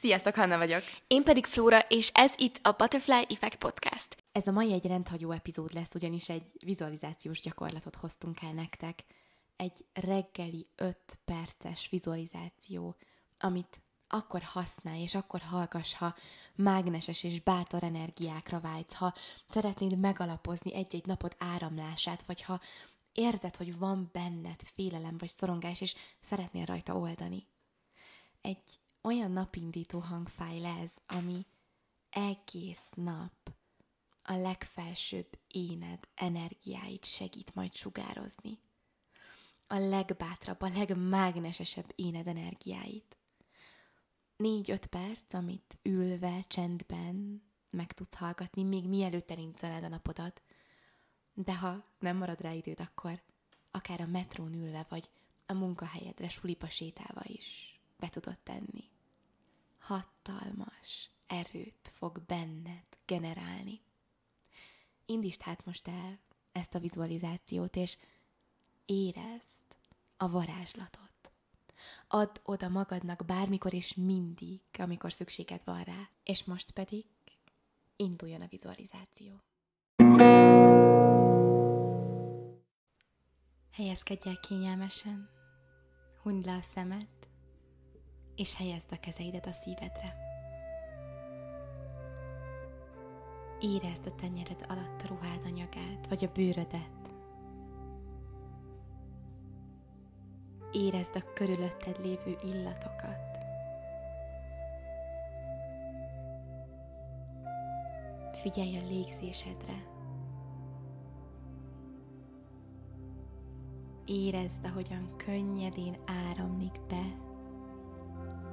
[0.00, 0.82] Sziasztok, Hanna vagyok.
[1.06, 4.16] Én pedig Flóra, és ez itt a Butterfly Effect Podcast.
[4.32, 9.04] Ez a mai egy rendhagyó epizód lesz, ugyanis egy vizualizációs gyakorlatot hoztunk el nektek.
[9.56, 12.96] Egy reggeli 5 perces vizualizáció,
[13.38, 16.14] amit akkor használj, és akkor hallgass, ha
[16.54, 19.14] mágneses és bátor energiákra vágysz, ha
[19.48, 22.60] szeretnéd megalapozni egy-egy napod áramlását, vagy ha
[23.12, 27.46] érzed, hogy van benned félelem vagy szorongás, és szeretnél rajta oldani.
[28.40, 31.46] Egy olyan napindító hangfájl ez, ami
[32.10, 33.52] egész nap
[34.22, 38.58] a legfelsőbb éned energiáit segít majd sugározni.
[39.66, 43.16] A legbátrabb, a legmágnesesebb éned energiáit.
[44.36, 50.42] Négy-öt perc, amit ülve, csendben meg tudsz hallgatni, még mielőtt elindulnád a napodat.
[51.34, 53.22] De ha nem marad rá időd, akkor
[53.70, 55.10] akár a metrón ülve, vagy
[55.46, 58.90] a munkahelyedre sulipa sétálva is be tudod tenni
[59.88, 63.80] hatalmas erőt fog benned generálni.
[65.06, 66.18] Indítsd hát most el
[66.52, 67.98] ezt a vizualizációt, és
[68.86, 69.78] érezd
[70.16, 71.06] a varázslatot.
[72.08, 76.08] Add oda magadnak bármikor és mindig, amikor szükséged van rá.
[76.22, 77.06] És most pedig
[77.96, 79.42] induljon a vizualizáció.
[83.72, 85.28] Helyezkedj el kényelmesen,
[86.22, 87.27] hunyd le a szemed,
[88.38, 90.16] és helyezd a kezeidet a szívedre.
[93.60, 97.12] Érezd a tenyered alatt a ruhád anyagát, vagy a bőrödet.
[100.72, 103.38] Érezd a körülötted lévő illatokat.
[108.32, 109.86] Figyelj a légzésedre.
[114.04, 117.26] Érezd, ahogyan könnyedén áramlik be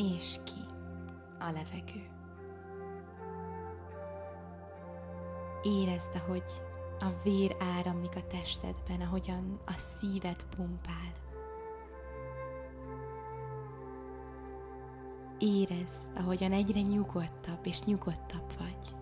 [0.00, 0.60] és ki
[1.38, 2.08] a levegő.
[5.62, 6.62] Érezd, hogy
[7.00, 11.12] a vér áramlik a testedben, ahogyan a szíved pumpál.
[15.38, 18.94] Érezd, ahogyan egyre nyugodtabb és nyugodtabb vagy.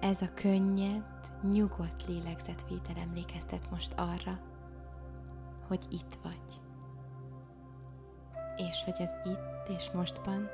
[0.00, 1.04] Ez a könnyed,
[1.50, 4.40] nyugodt lélegzetvétel emlékeztet most arra,
[5.68, 6.60] hogy itt vagy
[8.58, 10.50] és hogy az itt és mostban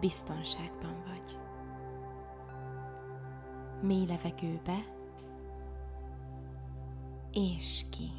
[0.00, 1.38] biztonságban vagy.
[3.82, 4.78] Mély levegőbe,
[7.32, 8.10] és ki.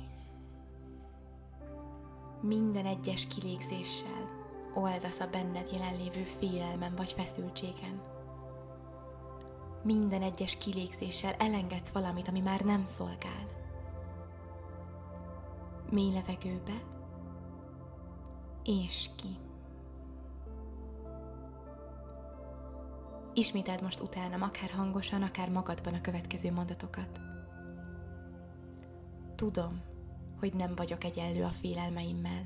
[2.42, 4.30] Minden egyes kilégzéssel
[4.74, 8.02] oldasz a benned jelenlévő félelmen vagy feszültségen.
[9.84, 13.48] Minden egyes kilégzéssel elengedsz valamit, ami már nem szolgál.
[15.90, 16.84] Mély levegőbe,
[18.72, 19.38] és ki.
[23.34, 27.22] Ismételd most utánam, akár hangosan, akár magadban a következő mondatokat.
[29.36, 29.82] Tudom,
[30.40, 32.44] hogy nem vagyok egyenlő a félelmeimmel.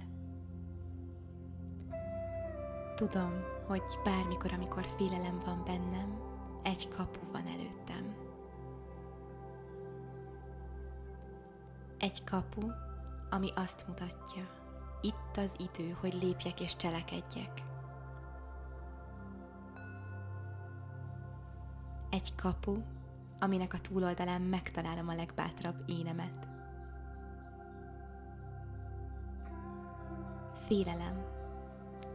[2.95, 3.31] Tudom,
[3.67, 6.19] hogy bármikor, amikor félelem van bennem,
[6.63, 8.15] egy kapu van előttem.
[11.97, 12.67] Egy kapu,
[13.29, 14.64] ami azt mutatja,
[15.01, 17.63] itt az idő, hogy lépjek és cselekedjek.
[22.09, 22.77] Egy kapu,
[23.39, 26.47] aminek a túloldalán megtalálom a legbátrabb énemet.
[30.67, 31.25] Félelem,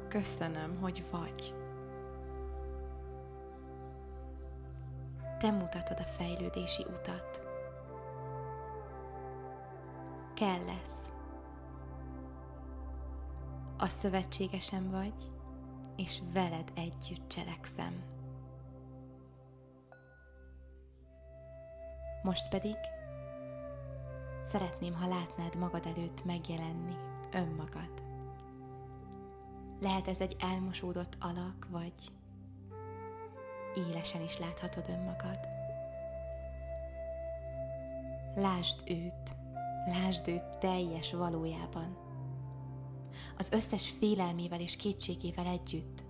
[0.09, 1.55] köszönöm, hogy vagy.
[5.39, 7.43] Te mutatod a fejlődési utat.
[10.35, 11.10] Kell lesz
[13.81, 15.31] a szövetségesem vagy,
[15.97, 18.03] és veled együtt cselekszem.
[22.23, 22.77] Most pedig
[24.45, 26.95] szeretném, ha látnád magad előtt megjelenni
[27.33, 28.03] önmagad.
[29.81, 31.95] Lehet ez egy elmosódott alak, vagy
[33.75, 35.39] élesen is láthatod önmagad.
[38.35, 39.37] Lásd őt,
[39.87, 42.10] lásd őt teljes valójában
[43.39, 46.03] az összes félelmével és kétségével együtt.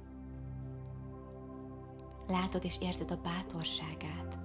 [2.28, 4.38] Látod és érzed a bátorságát,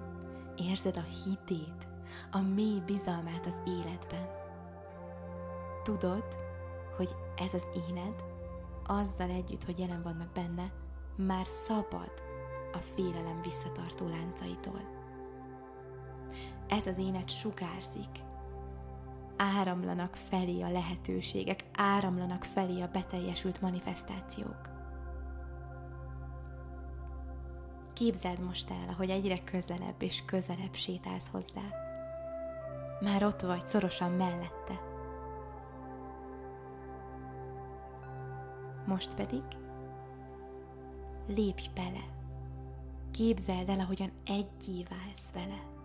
[0.56, 1.88] érzed a hitét,
[2.30, 4.28] a mély bizalmát az életben.
[5.82, 6.24] Tudod,
[6.96, 8.24] hogy ez az éned,
[8.86, 10.72] azzal együtt, hogy jelen vannak benne,
[11.16, 12.12] már szabad
[12.72, 14.80] a félelem visszatartó láncaitól.
[16.68, 18.22] Ez az énet sugárzik,
[19.36, 24.74] áramlanak felé a lehetőségek, áramlanak felé a beteljesült manifestációk.
[27.92, 31.62] Képzeld most el, ahogy egyre közelebb és közelebb sétálsz hozzá.
[33.00, 34.80] Már ott vagy, szorosan mellette.
[38.86, 39.42] Most pedig
[41.26, 42.04] lépj bele.
[43.10, 45.75] Képzeld el, ahogyan egyé válsz vele.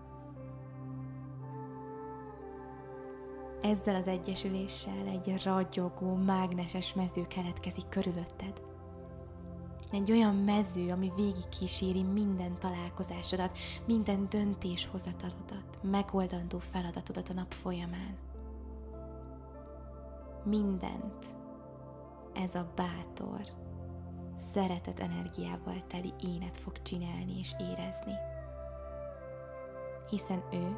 [3.62, 8.62] Ezzel az egyesüléssel egy ragyogó, mágneses mező keletkezik körülötted.
[9.92, 18.18] Egy olyan mező, ami végig kíséri minden találkozásodat, minden döntéshozatalodat, megoldandó feladatodat a nap folyamán.
[20.44, 21.26] Mindent
[22.34, 23.42] ez a bátor,
[24.52, 28.14] szeretet energiával teli énet fog csinálni és érezni.
[30.10, 30.78] Hiszen ő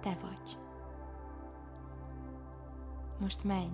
[0.00, 0.61] te vagy.
[3.18, 3.70] Most menj,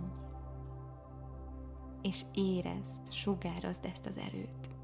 [2.02, 4.77] és érezd, sugározd ezt az erőt.